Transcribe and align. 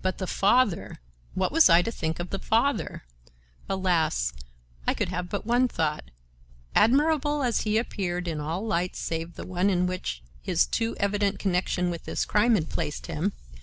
But 0.00 0.16
the 0.16 0.26
father! 0.26 0.98
What 1.34 1.52
was 1.52 1.68
I 1.68 1.82
to 1.82 1.92
think 1.92 2.18
of 2.18 2.30
the 2.30 2.38
father? 2.38 3.02
Alas! 3.68 4.32
I 4.86 4.94
could 4.94 5.10
have 5.10 5.28
but 5.28 5.44
one 5.44 5.68
thought, 5.68 6.10
admirable 6.74 7.42
as 7.42 7.60
he 7.64 7.76
appeared 7.76 8.26
in 8.26 8.40
all 8.40 8.66
lights 8.66 8.98
save 8.98 9.34
the 9.34 9.46
one 9.46 9.68
in 9.68 9.86
which 9.86 10.22
his 10.40 10.64
too 10.64 10.96
evident 10.98 11.38
connection 11.38 11.90
with 11.90 12.04
this 12.04 12.24
crime 12.24 12.54
had 12.54 12.70
placed 12.70 13.08
him. 13.08 13.34